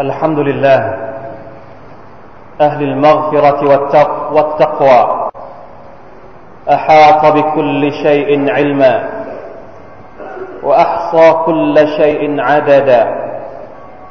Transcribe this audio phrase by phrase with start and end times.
[0.00, 0.78] الحمد لله
[2.60, 3.68] أهل المغفرة
[4.32, 5.28] والتقوى
[6.70, 9.08] أحاط بكل شيء علما
[10.62, 13.02] وأحصى كل شيء عددا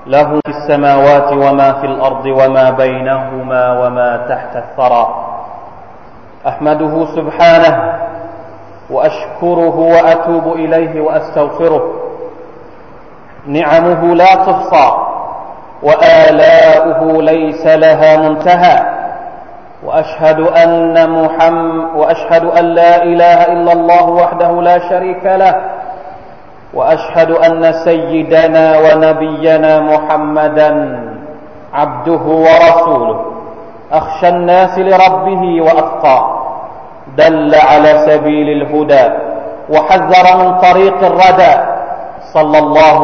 [0.08, 5.06] له في السماوات وما في الأرض وما بينهما وما تحت الثرى.
[6.48, 7.74] أحمده سبحانه
[8.90, 11.84] وأشكره وأتوب إليه وأستغفره.
[13.46, 15.11] نعمه لا تحصى.
[15.84, 18.86] وآلاؤه ليس لها منتهى.
[19.86, 25.56] وأشهد أن محمد وأشهد أن لا إله إلا الله وحده لا شريك له.
[26.74, 31.00] وأشهد أن سيدنا ونبينا محمدا
[31.74, 33.26] عبده ورسوله.
[33.92, 36.42] أخشى الناس لربه وأتقى.
[37.18, 39.14] دل على سبيل الهدى.
[39.70, 41.54] وحذر من طريق الردى.
[42.34, 43.04] صلى الله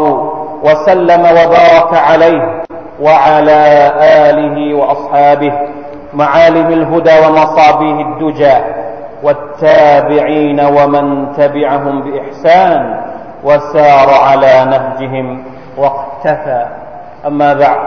[0.64, 2.57] وسلم وبارك عليه.
[3.02, 5.54] وعلى آله وأصحابه
[6.14, 8.58] معالم الهدى ومصابيه الدجى
[9.24, 13.02] والتابعين ومن تبعهم بإحسان
[13.44, 15.44] وسار على نهجهم
[15.78, 16.66] واقتفى.
[17.28, 17.80] أما بعد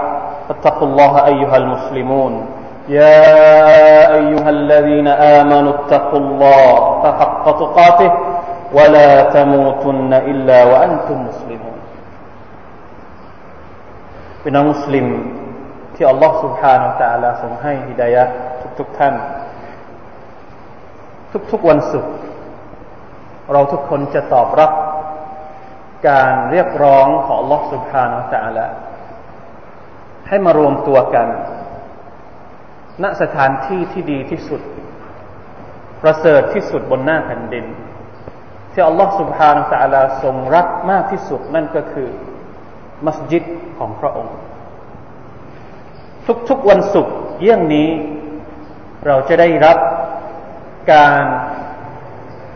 [0.48, 2.46] فاتقوا الله أيها المسلمون.
[2.88, 8.12] يا أيها الذين آمنوا اتقوا الله حق تقاته
[8.74, 11.59] ولا تموتن إلا وأنتم مسلمون.
[14.40, 15.06] เป็นน้องมุสลิม
[15.94, 18.24] ที่อัลลอฮฺสุบฮานาตะอัลาทรงให้ฮิดายะ
[18.60, 19.14] ทุกทุกท่าน
[21.52, 22.12] ทุกๆวันศุกร์
[23.52, 24.70] เราทุกคนจะตอบรับ
[26.08, 28.66] การเรียกร้องของอัลลอฮฺสุบฮานาตะอัลา
[30.28, 31.28] ให้มารวมตัวกัน
[33.02, 34.60] ณสถานที่ที่ดีที่สุด
[36.02, 37.66] ประเสริฐที่สุดบนหน้าแผ่นดิน
[38.72, 42.08] ที่อัลลอฮฺสุบฮานาตะอัลาทรงรักมากที่สุดนั่นก็คือ
[43.06, 43.44] มัสยิด
[43.78, 44.34] ของพระองค์
[46.48, 47.88] ทุกๆวันศุกร์เยี่ยงนี้
[49.06, 49.78] เราจะได้รับ
[50.92, 51.24] การ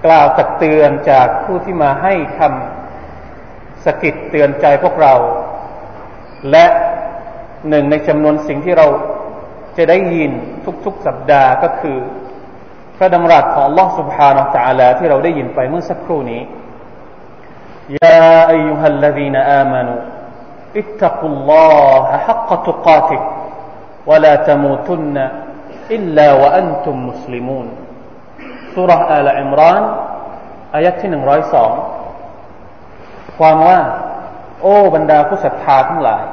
[0.05, 5.15] กล่าวตักเตือนจากผู้ที่มาให้คำสกิดเตือนใจพวกเรา
[6.51, 6.67] และ
[7.69, 8.87] หนึ่งในจำนวนสิ่งที่เรา
[9.77, 10.33] จะได้ยิน
[10.85, 11.99] ทุกๆสัปดาห์ก็คือ
[12.97, 16.43] พระดำรัสของลอสุบฮานาะตะลาที่เราได้ยินไปเมื่อสักครู่นี้
[17.97, 18.19] ยา
[18.51, 19.87] อายุฮัลลดีนอามน
[30.74, 31.72] อายัดที่หนึ่งร้อยสอง
[33.38, 33.80] ความว่า
[34.62, 36.24] โอ้บรรดาผู้ศรัทธาทั้งหลาย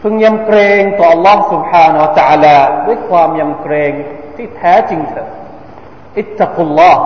[0.00, 2.56] พึงยำเกรงต่อ Allah سبحانه และ تعالى
[2.86, 3.92] ด้วยความยำเกรง
[4.36, 5.28] ที่แท้จริงเถิด
[6.18, 7.02] อิตตะกุลลอฮ์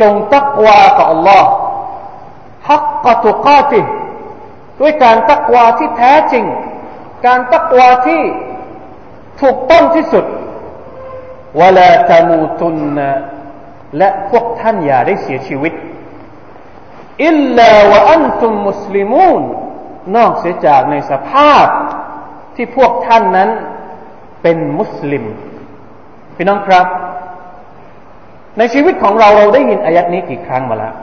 [0.00, 1.42] จงตักวาต่อ Allah
[2.68, 3.80] ฮักกตุกาติ
[4.79, 6.45] ด้วยการตักวาที่แท้จริง
[7.25, 8.21] การตักวาที่
[9.41, 10.25] ถูกต้องที่สุด
[11.61, 13.09] วลาตามูตุนนะ
[13.97, 15.73] และพวกท่านอย่าได้เสียชีวิต
[17.25, 19.41] อิลลาวะอันตุมมุสลิมูน
[20.15, 21.65] นอกเสียจากในสภาพ
[22.55, 23.49] ที่พวกท่านนั้น
[24.41, 25.23] เป็นมุสลิม
[26.35, 26.87] พี่น้องครับ
[28.57, 30.95] ในชีวิตของเราเราได้ยินอายัดนี้กี่ครั้งมาแล้ว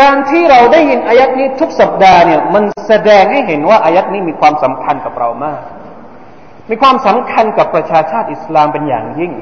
[0.00, 5.60] การที่เราได้ยินอายัดนี้ทุกสัปดาห์เนี่ยมันแสดงให้เห็นว่าอายัดนี้มีความสำคัญกับเรามาก
[6.70, 9.32] มีความสำคัญกับประชาชาติอิสลามเป็นอย่างยิ่ง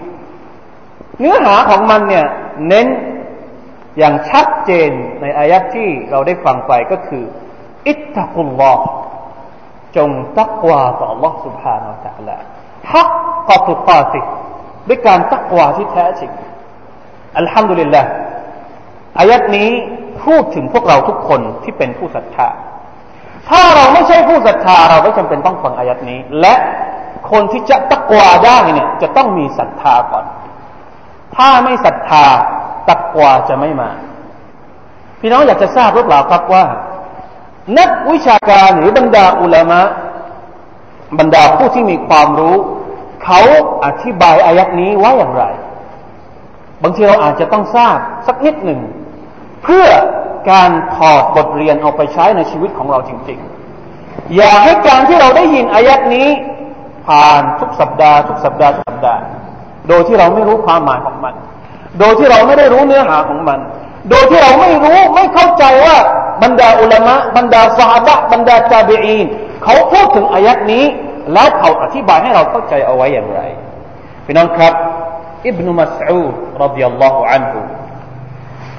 [1.18, 2.26] เนื้อหาของมันเนี่ย
[2.68, 2.86] เน้น
[3.98, 7.24] อย่างชัดเจนในอายัดที่เราได้ฟังไปก็คือ
[7.88, 8.86] อิตตะกุลลอฮ์
[9.96, 12.36] จงตักวาต่อ Allah سبحانه และ تعالى
[12.92, 13.10] ฮัก
[13.48, 14.20] กตุกาติ
[14.88, 16.30] ด้วยการตักวาที่แท้จริง
[17.38, 18.02] อัลฮัมดุลิลละ
[19.18, 19.70] อายัดนี้
[20.23, 22.47] พูดถึงพวกเราทุกคนที่เป็นผู้ศรัทธา
[23.49, 26.55] ถ้าเราไม่ใช่ผู้ศรัทธาเราไม่จำเป็นต้องฟังอายัดนี้ และ
[27.31, 30.25] คนที่จะตักวาได้เนี่ย จะต้องมีศรัทธาก่อน
[31.35, 32.25] ถ้าไม่ศรัทธา
[32.89, 33.89] ตักวาจะไม่มา
[35.19, 36.65] พี่น้องอยากจะทราบหรือเปล่าครับว่า
[37.79, 39.81] นักวิชาการหรือบรรดาอุลามะ
[41.19, 42.55] บรรดาผู้ที่มีความรู้
[43.23, 43.41] เขา
[43.85, 45.43] อธิบายอายัดนี้ว่าอย่างไร
[46.83, 47.97] บางทีเราอาจจะต้องทราบ
[48.27, 48.79] สักนิดหนึ่ง
[49.63, 49.87] เพื่อ
[50.51, 53.39] การถอดบทเรียนเอาไปใช้ในชีวิตของเราจริง
[53.85, 56.27] ๆ อย่าให้การที่เราได้ยินอายัดนี้
[57.07, 59.21] ผ่านทุกสัปดาห์ทุกสัปดาห์ทุกสัปดาห์
[59.87, 61.33] โดยที่เราไม่รู้ความหมายของมัน
[61.99, 63.59] โดยที่เราไม่ได้รู้เนื้อหาของมัน
[64.09, 65.97] โดยที่เราไม่รู้ไม่เข้าใจว่า
[66.43, 69.25] บรรดาอุลามะบรรดาสาบะบรรดาตาบีอีน
[69.63, 70.85] เขาพูดถึงอายัดนี้
[71.33, 73.41] แล้วเขาอธิบายให้เราเข้าใจเอาไว้อย่างไร
[74.25, 74.73] พี่น้องครับ
[75.47, 76.23] อิบนุมัสอู
[76.63, 77.59] รดิยัลลอฮุอันฮุ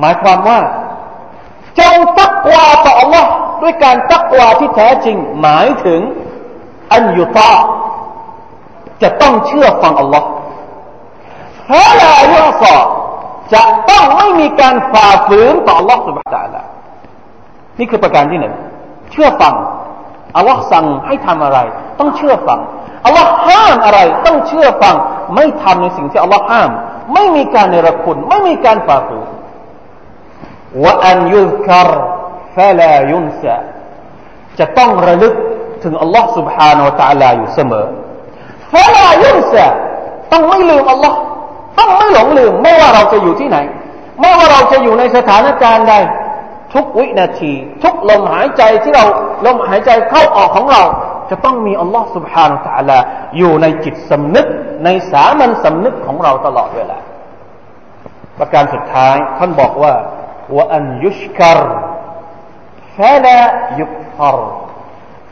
[0.00, 0.58] หมายความว่า
[1.78, 3.26] จงตักวาต่อ Allah
[3.62, 6.00] ด้วยการตักวาที่แท้จริง หมายถึง
[6.92, 7.50] อันยุตา
[9.02, 10.22] จะต้องเชื่อฟัง Allah
[11.72, 12.76] ฮะลายุสอ
[13.54, 16.62] จะต้องไม่มีการฝ่าฝืนต่อ Allah สุบฮานะ
[17.78, 18.54] นี่คือประการที่หนึ่ง
[19.12, 19.54] เชื่อฟัง
[20.38, 21.58] Allah สั่งให้ทำอะไร
[21.98, 22.60] ต้องเชื่อฟัง
[23.06, 24.94] Allah ห้ามอะไร ต้องเชื่อฟัง
[25.34, 26.70] ไม่ทำในสิ่งที่ Allah ห้าม
[27.14, 29.26] ไม่มีการเนรคุณ ไม่มีการฝ่าฝืน
[30.83, 31.89] ว่าอันยุคร
[32.55, 33.55] ฟลายุนซะ
[34.59, 35.33] จะต้องระลึก
[35.83, 37.85] ถึงอัลลอฮ์ سبحانه และ تعالى อยู่เสมอ
[38.73, 39.65] ฟลายุนซะ
[40.31, 41.17] ต้องไม่ลืมอัลลอฮ์
[41.79, 43.57] ต้องไม่หลงลืม ไม่ว่าเราจะอยู่ที่ไหน
[44.21, 45.93] ไม่ว่าเราจะอยู่ในสถานการณ์ใด
[46.73, 47.53] ทุกวินาที
[47.83, 49.05] ทุกลมหายใจที่เรา
[49.45, 50.83] ลมหายใจเข้าออกของเรา
[51.29, 52.97] จะต้องมีอัลลอฮ์ سبحانه และ تعالى
[53.37, 54.45] อยู่ในจิตสำนึก
[54.85, 56.97] ในสามัญสำนึกของเราตลอดเวลา
[58.39, 59.93] ประการสุดท้ายท่านบอกว่า
[60.55, 61.59] ว่าอันยุชกร
[62.97, 63.39] ฟะลา
[63.79, 64.37] ยุกฟร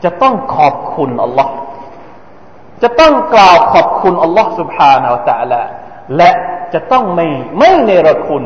[0.04, 1.54] จะต้องขอบคุณอัลลอฮ์
[2.82, 5.62] จะต้องกล่าวขอบคุณอัลลอฮ์ سبحانه และ تعالى
[6.16, 6.30] และ
[6.74, 7.26] จะต้องไม่
[7.58, 8.44] ไม่เนรคุณ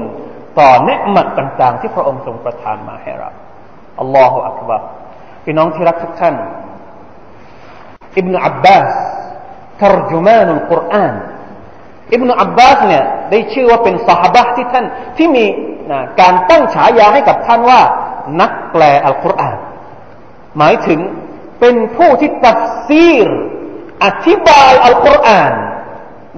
[0.61, 3.31] ต่อเนืหมัดต่างๆ ที่พระองค์ทรงประทานมาให้เรา
[4.01, 4.83] อัลลอฮฺอักบาร
[5.45, 6.35] พี่น้องที่รักทุกท่าน
[8.19, 8.89] อิบนุอับบาส
[9.81, 11.15] ทรจุมานุลกุรอาน
[12.13, 14.85] อิบนุอับบาสเนี่ยได้ชื่อว่าเป็นสหบะที่ท่าน
[15.17, 15.45] ที่มี
[15.92, 17.82] นะการตั้งฉายาให้กับท่านว่า
[18.42, 19.58] นักแปลอัลกุรอาน
[20.58, 21.00] หมายถึง
[21.60, 23.30] เป็นผู้ที่ตัดซีร
[24.04, 25.54] อธิบายอัลกุรอาน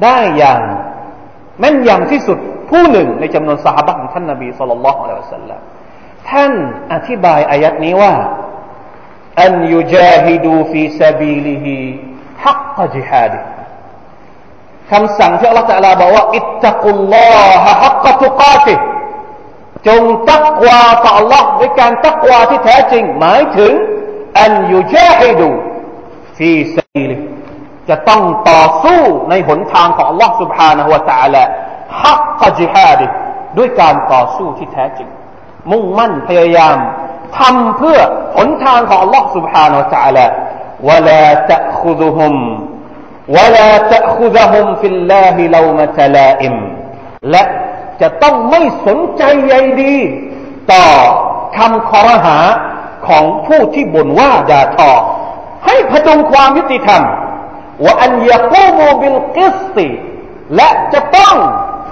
[0.04, 0.62] ได้อย่าง
[1.60, 2.38] แม่นยำที่สุด
[2.70, 5.60] ผู้หนึ่งในจำนวนซอฮาบะฮฺของท่านนบี صلى الله عليه وسلم
[6.30, 6.52] ท่าน
[6.94, 8.14] อธิบายอายัดนี้ว่า
[9.42, 13.40] أن يجاهدوا في سبيله حق جهاده
[14.92, 18.76] คำสั่งที่อัลลอฮฺ تعالى บอกว่าاتقوا الله حق تقاته
[19.87, 23.73] จงตักวาต่อ Allah ด้วยการตักวาที่แท้จริง หมายถึง
[24.39, 25.49] อันยุจาฮิดู
[26.37, 27.17] ฟีซาบีลิ
[27.89, 29.01] จะต้องต่อสู้
[29.31, 31.43] ในหนทางของ Allah سبحانه และ تعالى
[32.03, 33.07] ฮักกจิฮาดิ
[33.59, 35.09] ด้วยการต่อสู้ที่แท้จริง
[35.71, 36.77] มุ่งมั่นพยายาม
[37.39, 37.99] ทำเพื่อ
[38.37, 40.27] หนทางของ Allah سبحانه และ تعالى
[40.89, 42.35] ولا تأخذهم
[43.37, 46.57] ولا تأخذهم في الله لومة لائم
[47.31, 47.43] และ
[48.02, 49.96] จะต้องไม่สนใจใยดี
[50.72, 50.86] ต่อ
[51.58, 52.38] คำคอรหา
[53.08, 54.92] ของผู้ที่บ่นว่าด่าทอ
[55.66, 57.04] ให้พดุงความยุติธรรม
[57.86, 59.88] ว่าอันยากูมูบิลกิสติ
[60.56, 61.36] และจะต้อง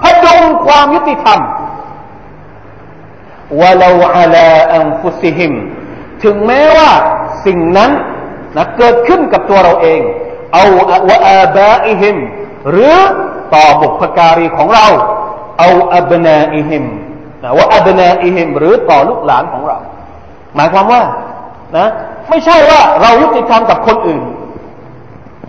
[0.02, 1.40] พดุงความยุติธรรม
[3.60, 5.52] วะลาอัลาอันฟุซิฮิม
[6.22, 6.90] ถึงแม้ว่า
[7.46, 7.90] สิ่งนั้น
[8.56, 10.00] นะเกิดขึ้นกับตัวเราเอง
[10.52, 12.16] أو آبائهم
[12.70, 12.96] หรือ
[13.54, 14.86] ต่อบุพการีของเรา
[15.58, 16.84] أو أبنائهم
[17.42, 19.78] นะว่าอับนาอิฮิมหรือต่อลูกหลานของเรา
[20.56, 21.02] หมายความว่า
[21.76, 21.88] นะ
[22.28, 24.22] ไม่ใช่ว่าเรายุติธรรมกับคนอื่น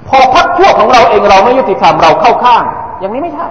[0.10, 2.64] พอพักพวกของเราเองเราไม่ยุติธรรมเราเข้าข้าง
[3.00, 3.48] อย่างนี้ไม่ใช่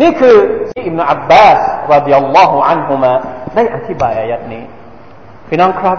[0.00, 0.36] นี่คือ
[0.70, 1.58] ที่อิมนาอับบาส
[1.92, 3.12] รดิยัลลอฮุอันฮุมา
[3.54, 4.64] ได้อธิบายอายัดนี้
[5.48, 5.98] พี่น้องครับ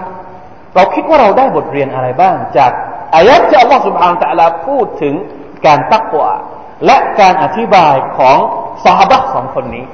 [0.76, 2.72] เราคิดว่าเราได้บทเรียนอะไรบ้าง จาก
[3.16, 5.14] อายัดที่อัลลอฮฺสุบฮานตะลาพูดถึง
[5.66, 6.32] การตักวา
[6.87, 8.37] และการอธิบายของ
[8.85, 9.85] สหบักสองคนนี้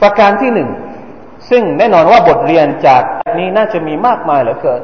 [0.00, 0.70] ประการที่หนึ่ง
[1.50, 3.02] ซึ่งแน่นอนว่าบทเรียนจาก
[3.38, 4.82] นี้น่าจะมีมากมายเหลือเกิน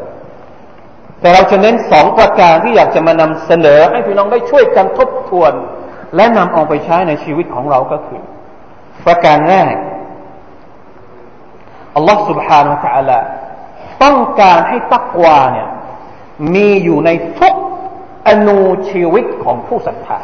[1.20, 5.52] แต่เราจะเน้นสองประการที่อยากจะมานำเสนอ ให้พี่น้องได้ช่วยกันทบทวน
[6.16, 8.22] และนำเอาไปใช้ในชีวิตของเราก็คือ
[9.06, 9.74] ประการแรก
[11.94, 13.18] อัลลอฮ์ سبحانه และ تعالى
[14.02, 15.68] ต้องการให้ตักวาเนี่ย
[16.54, 17.54] มีอยู่ในทุก
[18.28, 20.18] อนูชีวิตของผู้ศรัทธา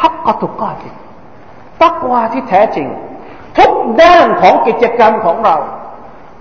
[0.00, 0.90] ฮักกตุกาติ
[1.82, 2.88] ตักวาที่แท้จริง
[3.58, 3.72] ทุก
[4.02, 5.56] ด้านของกิจกรรมของเรา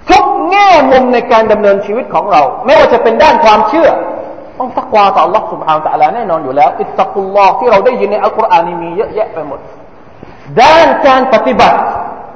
[0.10, 3.89] ทุกแง่มุมในการดำเนินชีวิตของเรา ไม่ว่าจะเป็นด้านความเชื่อ
[4.60, 9.60] ต้องตักวาต่อ Allah سبحانه และ تعالى แน่นอนอยู่แล้ว อิสตักุลลอฮ์ที่เราได้ยินในอัลกุรอานนี่มีเยอะแยะไปหมด
[10.62, 11.77] ด้านการปฏิบัติ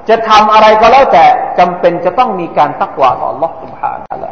[0.09, 1.25] จะทำอะไรก็แล้วแต่
[1.59, 4.31] จำเป็นจะต้องมีการตักวาต่อ Allah سبحانه และ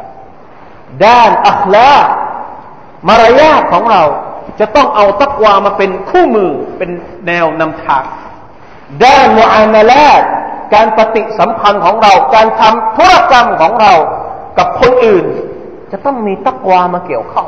[1.04, 1.90] ด้านอัคลา
[3.07, 4.03] มารยาทของเรา
[4.59, 6.89] จะต้องเอาตักวามาเป็นคู่มือเป็น
[7.27, 8.03] แนวนำทาง
[9.05, 10.09] ด้านมุอามาลา
[10.73, 13.93] การปฏิสัมพันธ์ของเรา การทำธุรกรรมของเรา
[14.57, 15.25] กับคนอื่น
[15.91, 17.47] จะต้องมีตักวามาเกี่ยวข้อง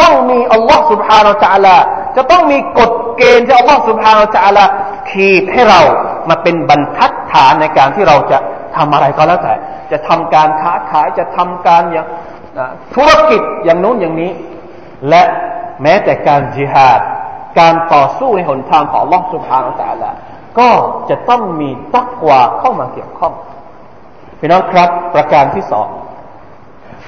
[0.00, 1.76] ต้องมีอัลลอฮฺสุบฮานาจัลลา
[2.16, 4.64] จะต้องมีกฎเกณฑ์ที่อัลลอฮฺสุบฮานาจัลลา
[5.10, 5.80] ขีดให้เรา
[6.28, 8.38] มาเป็นบรรทัดฐานในการที่เราจะ
[8.76, 9.54] ทำอะไรก็แล้วแต่
[9.92, 12.06] จะทำการค้าขายจะทำการอย่าง
[12.94, 14.30] ธุรกิจอย่างนู้นอย่างนี้
[15.08, 15.22] และ
[15.82, 17.00] แม้แต่การจิฮาด
[17.58, 20.10] การต่อสู้ในหนทางของลอสุภาอัลตะละ
[20.58, 20.70] ก็
[21.10, 23.34] จะต้องมีตักวาเข้ามาเกี่ยวข้อง
[24.38, 25.88] พี่น้องครับ ประการที่สอง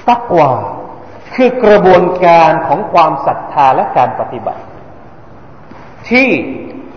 [0.09, 0.51] ตักวา
[1.35, 4.63] คือกระบวนการของความศรัทธาและการปฏิบัติ
[6.11, 6.29] ที่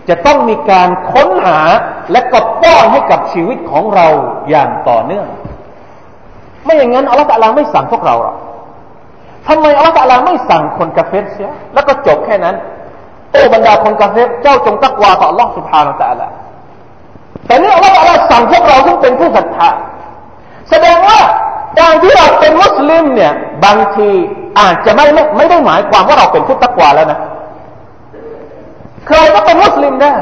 [0.08, 1.60] จะต้องมีการค้นหา
[2.12, 4.06] และก็ป้อนให้กับชีวิตของเรา
[4.50, 5.28] อย่างต่อเนื่อง
[6.64, 8.36] ไม่อย่างนั้นอัลลอฮฺตะลาไม่สั่งพวกเราหรอก
[9.47, 12.55] ทำไมอัลลอฮฺตะลาไม่สั่งคนกาเฟรเสียแล้วก็จบแค่นั้น
[13.31, 16.27] โอ้บรรดาคนกาเฟรเจ้าจงตักวาต่อ Allah سبحانه และ تعالى
[17.45, 19.69] แต่นี่อัลลอฮฺตะลาสั่งพวกเราซึ่งเป็นผู้ศรัทธา
[20.69, 21.19] แสดงว่า
[21.79, 23.33] การที่เราเป็นมุสลิมเนี่ย
[23.65, 24.09] บางที
[24.59, 25.05] อาจจะไม่
[25.37, 27.19] ไม่ได้หมายความว่าเราเป็นผู้ตักวาแล้วนะ
[29.07, 30.15] ใครก็เป็นมุสลิมได้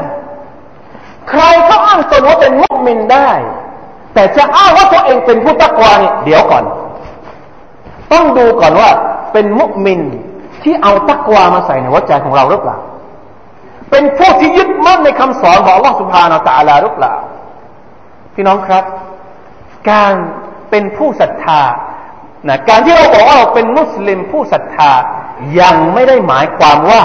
[1.30, 3.30] ใครก็อ้างตนว่าเป็นมุสลิมได้
[4.14, 6.64] แต่จะอ้างว่าตัวเองเป็นผู้ตักวาเนี่ยเดี๋ยวก่อน
[8.12, 8.90] ต้องดูก่อนว่า
[9.34, 10.00] เป็นมุสลิม
[10.62, 12.78] ที่เอาตักวามาใส่ในหัวใจของเราหรือเปล่า
[13.90, 17.14] เป็นผู้ที่ยึดมั่นในคำสอนของ Allah سبحانه และ تعالى หรือเปล่า
[18.34, 18.84] พี่น้องครับ
[19.90, 20.12] การ
[20.70, 21.62] เป็นผู้ศรัทธา
[22.48, 24.90] นะการที่เราบอกว่าเราเป็นมุสลิมผู้ศรัทธา
[25.60, 27.02] ยังไม่ได้หมายความว่า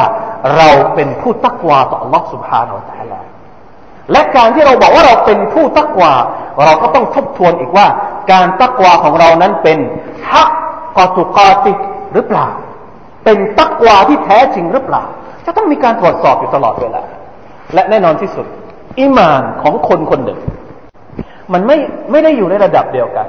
[0.57, 3.19] เราเป็นผู้ตักวาต่อ Allah سبحانه และ تعالى
[4.11, 6.13] และการที่เราบอกว่าเราเป็นผู้ตักวา
[6.65, 7.87] เราก็ต้องทบทวนอีกว่า
[8.31, 9.77] การตักวาของเรานั้นเป็น
[10.31, 10.49] ฮัก
[10.97, 11.73] กอตุกอติ
[12.14, 12.48] หรือเปล่า
[13.24, 15.02] เป็นตักวาที่แท้จริงหรือเปล่า
[15.46, 17.02] จะต้องมีการตรวจสอบอยู่ตลอดเวลา
[17.74, 18.46] และแน่นอนที่สุด
[19.00, 20.38] อิมานของคนคนหนึ่ง
[21.52, 21.76] มันไม่
[22.10, 23.26] ไม่ได้อยู่ในระดับเดียวกัน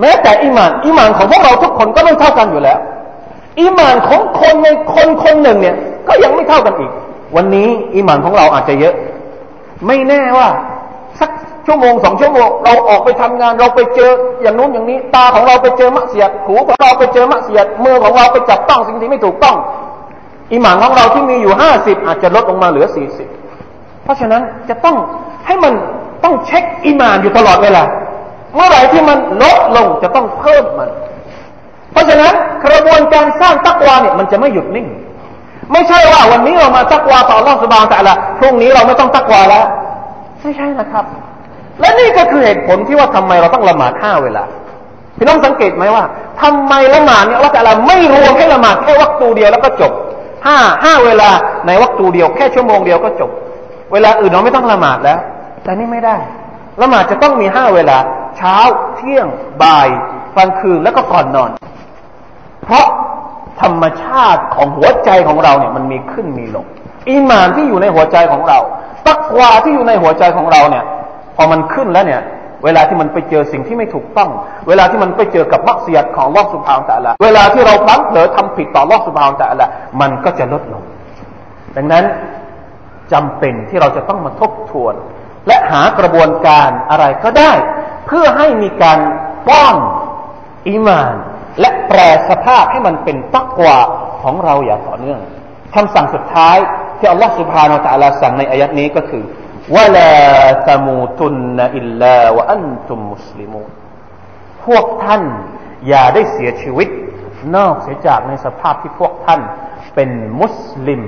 [0.00, 2.78] แม้แต่อิมานอิมานของพวกเราทุกคนก็ไม่เท่ากันอยู่แล้ว
[3.60, 5.76] อิมานของคนในคนคนหนึ่งเนี่ย
[6.08, 6.90] ก็ยังไม่เท่ากันอีก
[7.36, 8.94] วันนี้อิมานของเราอาจจะเยอะ
[9.86, 10.48] ไม่แน่ว่า
[11.66, 14.10] ชั่วโมงสองชั่วโมงเราออกไปทำงานเราไปเจอ
[14.42, 19.56] อย่างนู้นอย่างนี้ ตาของเราไปเจอมะเสียดหูของเราไปเจอมะเสียดมือของเราไปจับต้องสิ่งที่ไม่ถูกต้อง
[20.52, 23.28] อิมานของเราที่มีอยู่ห้าสิบอาจจะลดลงมาเหลือสี่สิบ
[24.04, 24.96] เพราะฉะนั้นจะต้อง
[25.46, 25.74] ให้มัน
[26.24, 27.82] ต้องเช็คอิมานอยู่ตลอดเวลา
[28.54, 30.90] เมื่อไหร่ที่มันลดลงจะต้องเพิ่มมัน
[31.92, 32.32] เพราะฉะนั้น
[32.64, 34.86] กระบวนการสร้างตักวาเนี่ยมันจะไม่หยุดนิ่ง
[35.72, 39.64] ไม่ใช่ว่าวันนี้เรามาตักวาต่อรองสบานแต่ละพรุ่งนี้เราไม่ต้องตักวาแล้ว
[40.42, 41.04] ไม่ใช่นะครับ
[41.80, 44.44] และนี่ก็คือเหตุผลที่ว่าทำไมเราต้องละหมาดห้าเวลา
[45.18, 46.04] พี่น้องสังเกตไหมว่า
[46.42, 49.92] ทำไมละหมาดเนี่ยเราแต่ละไม่รวมให้ละหมาดแค่วัคตูเดียวแล้วก็จบ
[50.46, 51.30] ห้าห้าเวลา
[51.66, 53.30] ในวัคตูเดียวแค่ชั่วโมงเดียวก็จบ
[53.92, 55.18] เวลาอื่นเราไม่ต้องละหมาดแล้ว
[55.62, 56.16] แต่นี่ไม่ได้
[56.82, 57.98] ละหมาดจะต้องมีห้าเวลา
[58.36, 58.56] เช้า
[58.96, 59.26] เที่ยง
[59.62, 59.88] บ่าย
[60.34, 61.50] กลางคืนแล้วก็ก่อนนอน
[62.64, 62.86] เพราะ
[63.62, 66.66] ธรรมชาติของหัวใจของเราเนี่ยมันมีขึ้นมีลง
[67.08, 68.58] อีมานที่อยู่ในหัวใจของเรา
[69.06, 70.84] ตักวาที่อยู่ในหัวใจของเราเนี่ย
[71.36, 72.22] พอมันขึ้นแล้วเนี่ย
[72.64, 74.30] เวลาที่มันไปเจอสิ่งที่ไม่ถูกต้อง
[74.68, 79.66] เวลาที่มันไปเจอกับมักเสียดของลอสุภาวต่ละเวลาที่เราพลั้งเผลอทำผิดต่อลอสุภาวต่ละ
[80.00, 80.82] มันก็จะลดลง
[81.76, 82.04] ดังนั้น
[83.12, 84.94] จำเป็นที่เราจะต้องมาทบทวน
[85.46, 87.52] และหากระบวนการอะไรก็ได้
[88.06, 88.98] เพื่อให้มีการ
[89.48, 89.76] ป้อน
[90.68, 91.14] อีมาน
[91.60, 93.76] และแปลสภาพให้มันเป็นตักวา
[94.22, 95.20] ของเราอย่างต่อเนื่อง
[95.74, 96.56] คำสั่งสุดท้าย
[96.98, 99.22] ที่อัลลอฮฺสุบฮานาอัลลอฮสั่งในอายัดนี้ก็คือ
[99.75, 100.13] วะลา
[100.69, 103.61] ตมูตุนนอิลลาวะอันตุมมุสลิมู
[104.65, 105.23] พวกท่าน
[105.87, 106.89] อย่าได้เสียชีวิต
[107.55, 109.41] นอกเสียจากในสภาพที่พวกท่าน
[109.95, 110.09] เป็น
[110.41, 111.01] มุสลิม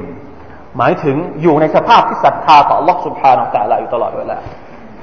[0.77, 4.38] หมายถึงอยู่ในสภาพที่ศรัทธาต่อ Allah سبحانه และ تعالى อยู่ตลอดเวลา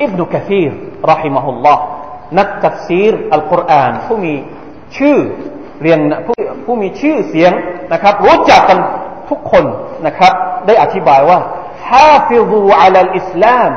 [0.03, 0.71] อิบนุกะซีร
[1.11, 1.83] รอฮิมะฮุลลอฮ์
[2.39, 4.35] นักตัฟซีรอัลกุรอานผู้มี
[4.97, 5.19] ชื่อ
[5.83, 7.53] เรียนผู้ผู้มีชื่อเสียง
[7.93, 8.79] นะครับ รู้จักกัน
[9.31, 9.65] ทุกคน
[10.07, 10.33] นะครับ
[10.67, 11.39] ได้อธิบายว่า
[11.92, 13.72] ฮาฟิซูอัลอิสลาม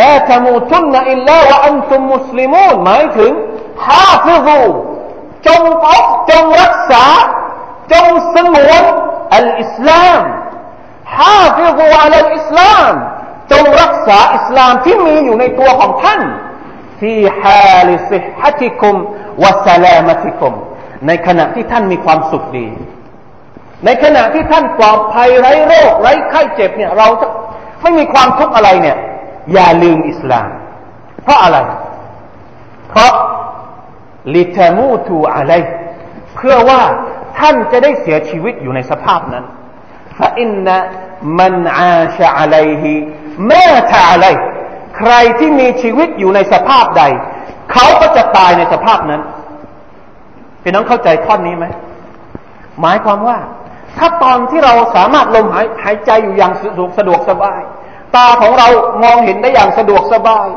[0.00, 3.32] ลาตมูตุนอิลลาวะอันตุมมุสลิมูนหมายถึง
[3.86, 4.62] حافظوا
[5.46, 7.04] จงปกจงรักษา
[7.92, 8.84] จงสงวน
[9.36, 10.20] الإسلام
[11.18, 12.92] حافظوا على الإسلام
[13.52, 16.20] จงรักษาอิสลามที่มีอยู่ในตัวของท่าน
[17.00, 18.94] في حال صحتكم
[19.42, 20.52] วะสลามติคุม
[21.06, 22.68] ในขณะที่ท่านมีความสุขดี
[23.84, 27.06] ในขณะที่ท่านปลอดภัยไร้โรคไร้ไข้เจ็บเนี่ย เรา
[27.82, 28.96] ไม่มีความทุกข์อะไรเนี่ย
[29.52, 30.48] อย่าลืมอิสลาม
[31.22, 31.58] เพราะอะไร
[32.88, 33.12] เพราะ
[34.34, 35.52] ลิตามูตูอะไร
[36.34, 36.80] เพื่อว่า
[37.38, 39.44] ท่านจะได้เสียชีวิตอยู่ในสภาพนั้น
[40.18, 40.76] ฟาอินนะ
[41.38, 42.94] มันอาชะอะไรฮี
[43.50, 44.26] มาทะอะไร
[44.98, 47.02] ใครที่มีชีวิตอยู่ในสภาพใด
[47.72, 49.22] เขาก็จะตายในสภาพนั้น
[50.62, 51.66] พี่น้องเข้าใจท่อนนี้ไหม
[52.80, 53.38] หมายความว่า
[53.98, 57.60] ถ้าตอนที่เราสามารถลมหายหายใจอยู่อย่างสะดวกสะดวกสบาย
[58.16, 58.68] ตาของเรา
[59.02, 60.48] มองเห็นได้อย่างสะดวกสบาย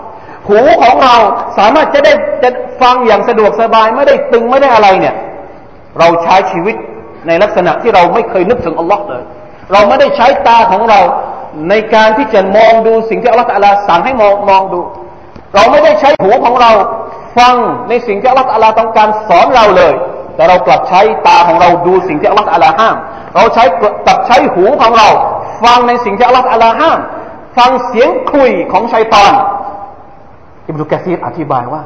[0.47, 1.15] หูของเรา
[1.57, 2.49] สามารถจะได้จะ
[2.81, 5.15] ฟังอย่างสะดวกสบายไม่ได้ตึงไม่ได้อะไรเนี่ย
[5.99, 6.75] เราใช้ชีวิต
[7.27, 9.23] ในลักษณะที่เราไม่เคยนึกถึงอัลลอฮ์เลย
[9.73, 10.99] เราไม่ได้ใช้ตาของเรา
[11.69, 13.49] ในการที่จะมองดูสิ่งที่อัลลอฮฺ
[13.87, 14.81] สั่งให้มองมองดู
[15.55, 16.71] เราไม่ได้ใช้หูของเรา
[17.37, 17.55] ฟัง
[17.89, 19.93] ในสิ่งที่อัลลอฮฺต้องการสอนเราเลย
[20.35, 22.47] แต่เรากลับใช้ตาของเราดูสิ่งที่อัลลอฮฺ
[22.79, 22.95] ห้าม
[23.35, 23.63] เราใช้
[24.05, 25.09] กลับใช้หูของเรา
[25.63, 26.99] ฟังในสิ่งที่อัลลอฮฺอัลลาห้าม
[27.57, 29.33] ฟังเสียงคุยของชัยตอน
[30.67, 31.83] อิบนุกะซีรอธิบายว่า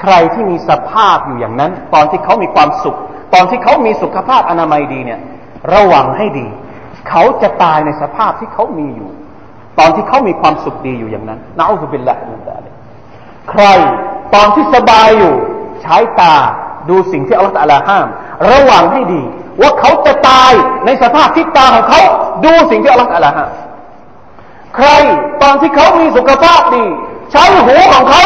[0.00, 2.96] ใครที่มีสภาพอยู่อย่างนั้น ตอนที่เขามีความสุข
[3.34, 5.20] ตอนที่เขามีสุขภาพอนามัยดีเนี่ย
[5.74, 6.46] ระวังให้ดี
[7.08, 9.10] เขาจะตายในสภาพที่เขามีอยู่
[9.78, 12.70] ตอนที่เขามีความสุขดีอยู่อย่างนั้นนะอัลลอฮฺบิลละมินดาลิ
[13.50, 13.64] ใคร
[14.34, 15.34] ตอนที่สบายอยู่
[15.82, 16.36] ใช้ตา
[16.88, 18.06] ดูสิ่งที่อัลลอฮฺห้าม
[18.50, 19.22] ระวังให้ดี
[19.61, 20.51] ว่าเขาจะตาย
[20.85, 22.01] ในสภาพที่ตาของเขา
[22.45, 23.49] ดูสิ่งที่อัลลอฮฺห้าม
[24.75, 24.87] ใคร
[25.41, 26.85] ตอนที่เขามีสุขภาพดี
[27.31, 28.23] ใช้หูของเขา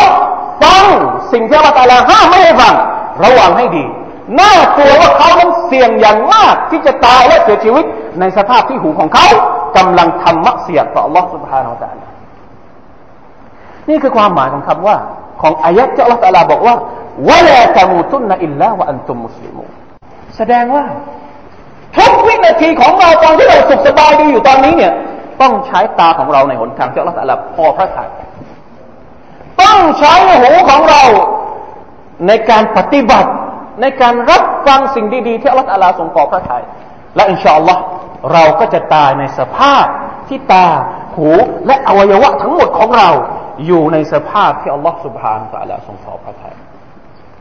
[0.63, 0.85] ฟัง
[1.31, 2.73] สิ่งที่อัลลอฮฺห้ามไม่ให้ฟัง
[3.23, 3.85] ระวังให้ดี
[4.39, 7.85] น่ากลัวว่าเขานั้นเสี่ยงอย่างมากที่จะตายและเสียชีวิต
[8.19, 9.27] ในสภาพที่หูของเขา
[9.77, 12.05] กำลังทำมักเสียต่อ Allah سبحانه และ تعالى
[13.89, 14.95] นี่คือความหมายของคำว่า
[15.41, 16.75] ของอายะที่อัลลอฮฺตะลาบอกว่า
[17.29, 19.63] วะลาตมูตุนนอิลลาวะอันตุมมุสลิมู
[20.36, 20.84] แสดงว่า
[21.96, 24.92] ทุกวินาทีของเราตอนที่เราสุขสบายดีอยู่ตอนนี้เนี่ย
[25.40, 28.08] ต้องใช้ตาของเราในหนทางที่อัลลอฮฺพอพระทัย
[29.62, 31.02] ต้องใช้หูของเรา
[32.26, 33.30] ในการปฏิบัติ
[33.80, 36.62] ในการรับฟังสิ่งดีๆที่อัลลอฮฺทรงพอพระทัย
[37.16, 37.82] และอินชาอัลลอฮ์
[38.32, 39.86] เราก็จะตายในสภาพ
[40.28, 40.66] ที่ตา
[41.16, 41.28] หู
[41.66, 43.10] และอวัยวะทั้งหมดของเรา
[43.66, 46.54] อยู่ในสภาพที่อัลลอฮฺสุบฮานตะลาส่งพอพระทัย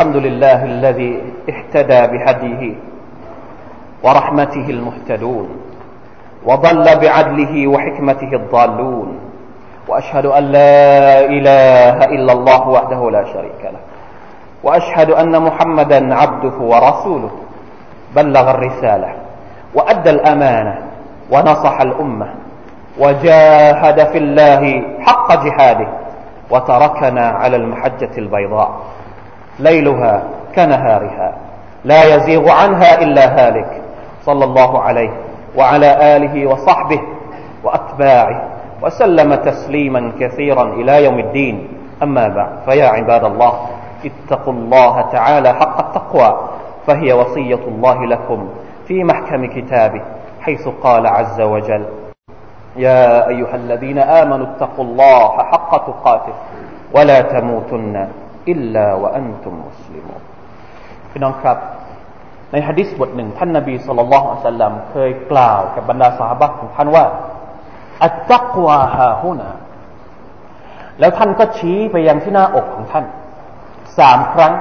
[0.00, 1.12] الحمد لله الذي
[1.52, 2.62] اهتدى بهديه
[4.04, 5.48] ورحمته المهتدون
[6.44, 9.08] وضل بعدله وحكمته الضالون
[9.88, 13.80] وأشهد أن لا إله إلا الله وحده لا شريك له
[14.64, 17.30] وأشهد أن محمدا عبده ورسوله
[18.16, 19.10] بلغ الرسالة
[19.74, 20.74] وأدى الأمانة
[21.32, 22.28] ونصح الأمة
[22.98, 24.62] وجاهد في الله
[25.00, 25.88] حق جهاده
[26.50, 28.70] وتركنا على المحجة البيضاء
[29.60, 30.22] ليلها
[30.54, 31.32] كنهارها.
[31.84, 33.82] لا يزيغ عنها إلا هالك.
[34.22, 35.10] صلى الله عليه
[35.56, 37.00] وعلى آله وصحبه
[37.64, 38.42] وأتباعه
[38.82, 41.68] وسلم تسليما كثيرا إلى يوم الدين.
[42.02, 43.52] أما بعد فيا عباد الله
[44.04, 46.48] اتقوا الله تعالى حق التقوى
[46.86, 48.48] فهي وصية الله لكم
[48.86, 50.02] في محكم كتابه
[50.40, 51.84] حيث قال عز وجل
[52.76, 56.32] يا أيها الذين آمنوا اتقوا الله حق تقاته
[56.94, 58.08] ولا تموتن
[58.50, 60.14] อิลลาวะอันตุมมุสลิมุ
[61.10, 61.58] พี่น้องครับ
[62.52, 67.04] ในฮะดิษบทหนึ่งท่านนบีสุลต่านละอัลลัมเคยกล่าวกับบรรดาสาบะของท่านว่า
[68.04, 69.48] อัตตักวาฮาฮุนา
[71.00, 73.04] แล้วท่านก็ชี้ไปยังที่หน้าอกของท่าน
[73.98, 74.54] สามครั้ง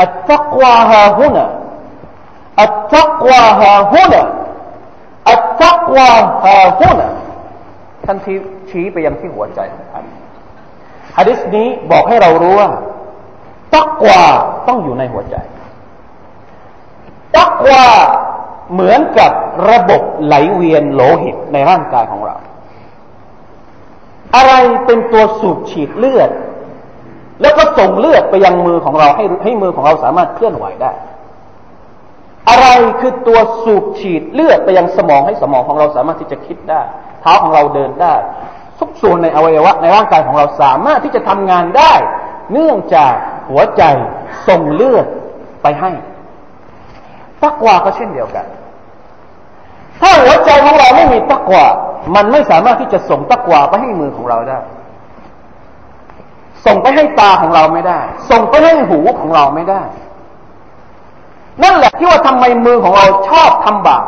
[0.00, 1.44] อัตตักวาฮาฮุนา
[2.62, 4.22] อัตตักวาฮาฮุนา
[5.30, 6.10] อัตตักวา
[6.42, 7.08] ฮาฮุนา
[8.04, 8.16] ท่าน
[8.70, 10.04] ชี้ไปยังที่หัวใจของท่าน
[11.18, 12.70] ฮะดิษนี้บอกให้เรารู้ว่า
[13.74, 14.22] ตักวา
[14.68, 15.36] ต้องอยู่ในหัวใจ
[17.36, 17.84] ตักวา
[18.72, 19.32] เหมือนกับ
[19.70, 22.36] ระบบไหลเวียนโลหิตในร่างกายของเรา
[24.36, 24.52] อะไร
[24.86, 26.30] เป็นตัวสูบฉีดเลือด
[27.40, 30.92] แล้วก็ส่งเลือดไปยังมือของเราให้ให้มือของเราสามารถเคลื่อนไหวได้
[32.48, 32.66] อะไร
[33.00, 36.80] คือตัวสูบฉีดเลือดไปยังสมองให้สมองของเราสามารถที่จะคิดได้
[37.20, 38.14] เท้าของเราเดินได้
[38.80, 41.92] ทุกส่วนในอวัยวะในร่างกายของเราสามารถที่จะทำงานได้
[42.52, 43.12] เนื่องจาก
[43.50, 43.82] หัวใจ
[44.48, 45.06] ส่งเลือด
[45.62, 45.90] ไปให้
[47.42, 48.46] ตักวาก็เช่นเดียวกัน
[50.00, 51.64] ถ้าหัวใจของเราไม่มีตักวา
[52.14, 54.60] มันไม่สามารถที่จะส่งตักวาไปให้มือของเราได้
[56.66, 59.82] ส่งไปให้ตาของเราไม่ได้ ส่งไปให้หูของเราไม่ได้
[61.62, 64.04] นั่นแหละที่ว่าทำไมมือของเราชอบทำบาป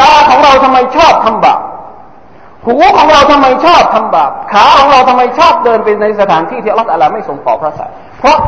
[0.00, 1.60] ตาของเราทำไมชอบทำบาป
[2.64, 7.90] หูของเราทำไมชอบทำบาปขาของเราทำไมชอบเดินไปในสถานที่ที่อัลลอฮฺไม่ทรงขอพระสัย
[8.20, 8.38] เพราะ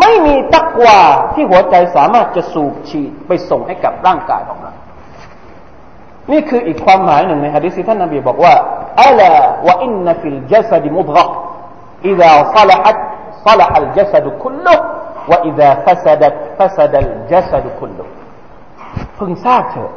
[0.00, 0.98] ไม่มีตักวา
[1.34, 4.72] ที่หัวใจสามารถจะสูบฉีดไปส่งให้กับร่างกายของเรา
[6.32, 8.54] นี่คืออีกความหมายหนึ่งในฮะดิษท่านนบีบอกว่า
[9.02, 11.28] ألا وإن في الجسد مضغة
[12.08, 12.98] إذا صلحت
[13.46, 18.04] صلح الجسد كله وإذا فسدت فسد الجسد كله
[19.18, 19.92] พึงทราบเถอะ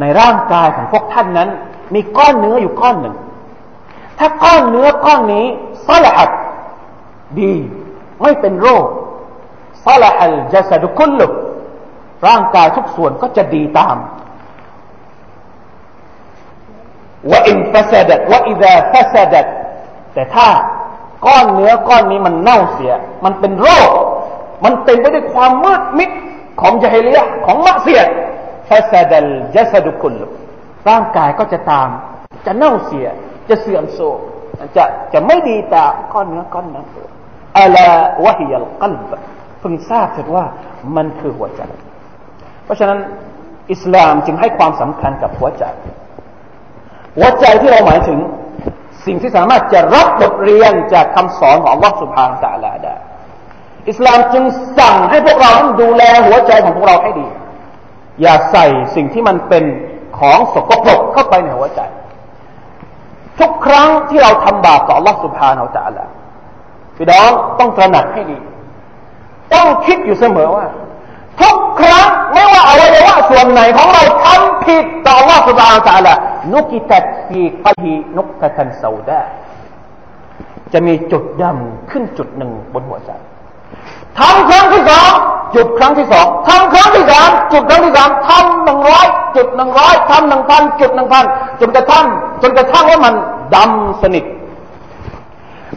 [0.00, 1.48] ในร่างกายของพวกท่านนั้น
[1.94, 3.16] มีก้อนเนื้ออยู่ก้อนหนึ่ง
[4.18, 5.46] ถ้าก้อนเนื้อก้อนนี้
[5.86, 6.30] صلحت
[7.40, 7.52] ดี
[8.22, 8.84] ไม่เป็นโรค
[9.84, 11.26] صلح الجسد كله
[12.26, 13.96] ร่างกายทุกส่วนก็จะดีตาม
[17.30, 19.46] ว่าอินฟสดัดว่าอิดะฟสดัด
[20.14, 20.48] แต่ถ้า
[21.26, 22.92] ก้อนเนื้อก้อนนี้มันเน่าเสีย
[23.24, 23.90] มันเป็นโรค
[24.64, 26.10] มันเต็มไปด้วยความมืดมิด
[26.60, 28.00] ของจาฮิเลียของมักเสีย
[28.68, 30.14] ฟาซาดัลจัสดุคุล
[30.88, 31.88] ร่างกายก็จะตาม
[32.46, 33.06] จะเน่าเสีย
[33.48, 34.18] จะเสื่อมโทรม
[34.76, 36.86] จะจะไม่ดีตามก้อนเนื้อก้อนนั้น
[37.58, 37.76] อัล
[38.24, 39.10] วะฮิยัลกัลบ
[39.60, 40.44] เพิ่งทราบเถิดว่า
[40.96, 41.62] มันคือหัวใจ
[42.64, 42.98] เพราะฉะนั้น
[43.72, 45.64] อิสลามจึงให้ความสำคัญกับหัวใจ
[47.16, 48.18] หัวใจที่เราหมายถึง
[49.06, 52.94] สิ่งที่สามารถจะรับบทเรียนจากคำสอนของวัสุภาตะลาได้
[53.88, 54.44] อิสลามจึง
[54.78, 57.26] สั่งให้พวกเราต้องดูแลหัวใจของพวกเราให้ดี
[58.22, 59.64] อย่าใส่สิ่งที่มันเป็น
[60.19, 61.81] ของสกปรกเข้าไปในหัวใจ
[63.39, 66.05] ทุกครั้งที่เราทำบาปต่อ Allah سبحانه และ تعالى
[66.95, 68.37] พี่น้องต้องตระหนักให้ดี
[69.53, 70.65] ต้องคิดอยู่เสมอว่า
[71.41, 76.13] ทุกครั้งไม่ว่าอวัยวะส่วนไหนของเราทำผิดต่อ Allah سبحانه และ تعالى
[76.51, 79.21] นุกิตัดฟีกฮีนุกตันซาดา
[80.73, 83.11] จะมีจุดดำขึ้นจุดหนึ่งบนหัวใจ
[84.20, 85.10] ทำครั้งที่สอง
[85.54, 91.24] จุดครั้งที่สองทำครั้งที่สามจุดครั้งที่สามทำหนึ่งร้อยจุดหนึ่งร้อยทำหนึ่งพันจุดหนึ่งพัน
[91.60, 92.06] จนกระทั่ง
[92.42, 93.14] จนกระทั่งว่ามัน
[93.54, 94.24] ดำสนิท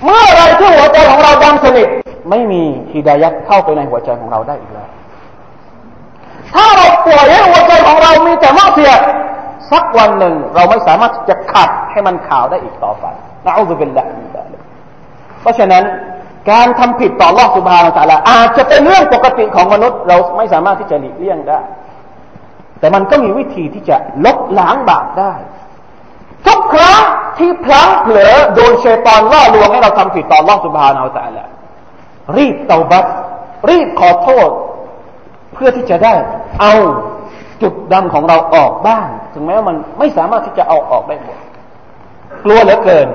[0.04, 1.88] เมื่อไรที่หัวใจของเราดำสนิท
[2.30, 4.90] ไม่มีฮิดายัดเข้าไปในหัวใจของเราได้อีกแล้ว
[6.54, 8.92] ถ้าเราปล่อยให้หัวใจของเรามีแต่มากเสีย
[9.72, 13.06] สักวันหนึ่งเราไม่สามารถจะขัดให้มันขาวได้อีกต่อไป
[13.46, 14.54] นะอัลลอฮฺเป็นละมินดาล
[15.42, 15.84] เพราะฉะนั้น
[16.52, 21.60] การทำผิดต่อลอสุบฮานาตาลาอาจจะเป็นเรื่องปกติของมนุษย์ เราไม่สามารถที่จะหลีกเลี่ยงได้
[22.80, 25.34] แต่มันก็มีวิธีที่จะลบล้างบาปได้
[26.46, 27.02] ทุกครั้ง
[27.38, 31.46] ที่พลั้งเผลอโดนเชตอนล่อลวงให้เราทำผิดต่อลอสุบฮานาตาลา
[32.38, 33.06] รีบเตาบัต
[33.70, 34.50] รีบขอโทษ
[35.54, 36.14] เพื่อที่จะได้
[36.62, 36.74] เอา
[37.62, 41.40] จุดดำของเราออกบ้าง ถึงแม้ว่ามันไม่สามารถที่จะเอาออกได้หมด
[42.44, 43.08] กลัวเหลือเกิน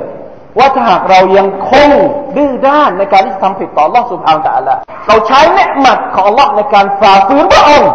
[0.58, 1.90] ว่าถ้าหากเรายังคง
[2.36, 4.76] ดื้อด้านในการที่ทำผิดต่อ Allah سبحانه และ تعالى
[5.08, 7.92] เราใช้เนืหมัดของ Allah ในการฝ่าฝืนพระองค์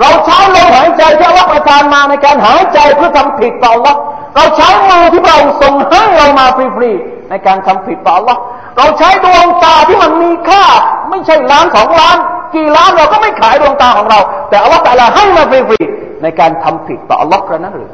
[0.00, 3.94] เราใช้ลมหายใจที่ Allah ประทานมาในการหายใจเพื่อทำผิดต่อ Allah
[4.36, 8.36] เราใช้มือที่เราส่งให้เรามาฟรีๆในการทำผิดต่อ Allah
[8.78, 10.64] เราใช้ดวงตาที่มันมีค่า
[11.10, 12.16] ไม่ใช่ล้านสองล้าน
[12.54, 17.90] กี่ล้านเราก็ไม่ขายดวงตาของเรา แต่อัลลอฮฺแต่ละให้มาฟรีๆในการทำผิดต่ออัลลอฮฺกระนั้นหรือ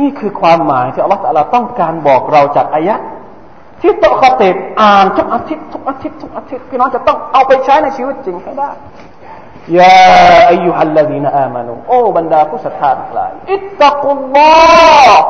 [0.00, 2.96] นี่คือความหมายที่อัลลอฮฺแต่ละต้องการบอกเราจากอายะ
[3.80, 8.70] ที่โตคาเตบอ่านทุกอาทิตย์ทุกอาทิตย์ทุกอาทิตย์พี่น้องจะต้องเอาไปใช้ในชีวิตจริงให้ได้
[9.78, 9.96] ยา
[10.50, 14.52] อายุฮัลลดีนอามานุโอ้บรรดาผู้ศรัทธาทั้งหลายอิตตะกุลลอ
[15.06, 15.22] ฮ์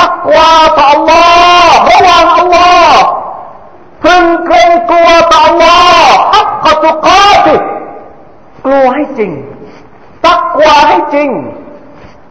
[0.00, 2.90] ตักวาต่อ Allah ระวัง Allah
[4.04, 7.56] พึงเกรงกลัวต่อ Allah ฮักขตุกาติ
[8.66, 9.32] กลัวให้จริง
[10.26, 11.30] ตักวาให้จริง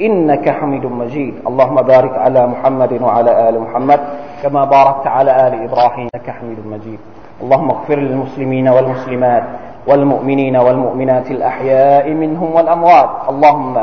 [0.00, 1.34] إنك حميد مجيد.
[1.46, 4.00] اللهم بارك على محمد وعلى آل محمد
[4.42, 6.98] كما باركت على آل إبراهيم إنك حميد مجيد.
[7.42, 9.42] اللهم اغفر للمسلمين والمسلمات
[9.86, 13.10] والمؤمنين والمؤمنات الأحياء منهم والأموات.
[13.28, 13.74] اللهم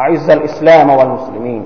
[0.00, 1.62] أعز الإسلام والمسلمين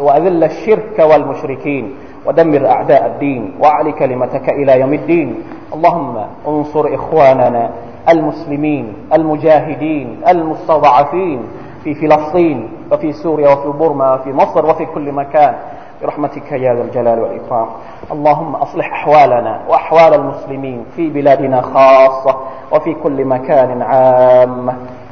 [0.00, 1.94] وأذل الشرك والمشركين
[2.26, 5.34] ودمر أعداء الدين وأعل كلمتك إلى يوم الدين.
[5.74, 6.16] اللهم
[6.48, 7.70] انصر إخواننا
[8.08, 11.40] المسلمين المجاهدين المستضعفين
[11.84, 15.54] في فلسطين وفي سوريا وفي بورما وفي مصر وفي كل مكان
[16.02, 17.66] برحمتك يا ذا الجلال والإكرام.
[18.12, 22.36] اللهم أصلح أحوالنا وأحوال المسلمين في بلادنا خاصة
[22.72, 24.74] وفي كل مكان عامة